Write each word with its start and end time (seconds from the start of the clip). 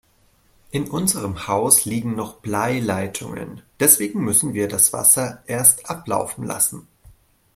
In 0.71 0.89
unserem 0.89 1.47
Haus 1.47 1.85
liegen 1.85 2.15
noch 2.15 2.37
Bleileitungen, 2.37 3.61
deswegen 3.79 4.21
müssen 4.23 4.55
wir 4.55 4.67
das 4.67 4.93
Wasser 4.93 5.43
erst 5.45 5.91
ablaufen 5.91 6.43
lassen. 6.43 6.87